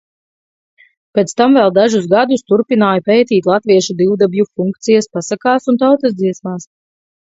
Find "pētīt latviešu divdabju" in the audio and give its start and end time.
3.11-4.51